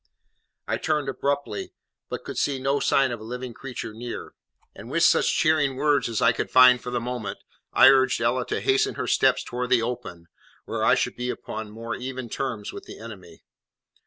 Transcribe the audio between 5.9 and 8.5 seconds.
as I could find for the moment, I urged Ella